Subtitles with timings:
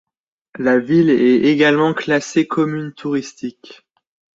[0.57, 3.85] La ville est également classée commune touristique.